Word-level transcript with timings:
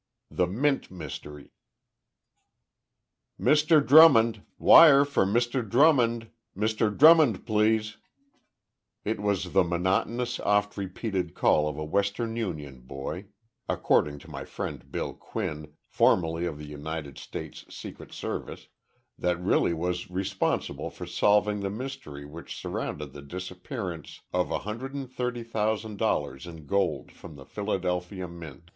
II 0.31 0.37
THE 0.37 0.47
MINT 0.47 0.89
MYSTERY 0.89 1.51
"Mr 3.39 3.85
Drummond! 3.85 4.41
Wire 4.57 5.05
for 5.05 5.27
Mr. 5.27 5.61
Drummond! 5.63 6.31
Mr. 6.57 6.97
Drummond, 6.97 7.45
please!" 7.45 7.97
It 9.05 9.19
was 9.19 9.53
the 9.53 9.63
monotonous, 9.63 10.39
oft 10.39 10.75
repeated 10.75 11.35
call 11.35 11.67
of 11.69 11.77
a 11.77 11.85
Western 11.85 12.35
Union 12.35 12.79
boy 12.81 13.27
according 13.69 14.17
to 14.17 14.27
my 14.27 14.43
friend 14.43 14.91
Bill 14.91 15.13
Quinn, 15.13 15.73
formerly 15.85 16.47
of 16.47 16.57
the 16.57 16.65
United 16.65 17.19
States 17.19 17.63
Secret 17.69 18.11
Service 18.11 18.69
that 19.19 19.39
really 19.39 19.75
was 19.75 20.09
responsible 20.09 20.89
for 20.89 21.05
solving 21.05 21.59
the 21.59 21.69
mystery 21.69 22.25
which 22.25 22.59
surrounded 22.59 23.13
the 23.13 23.21
disappearance 23.21 24.19
of 24.33 24.47
$130,000 24.49 26.45
in 26.49 26.65
gold 26.65 27.11
from 27.11 27.35
the 27.35 27.45
Philadelphia 27.45 28.27
Mint. 28.27 28.63